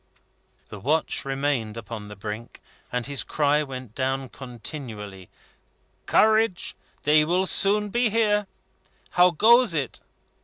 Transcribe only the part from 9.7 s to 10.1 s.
it?"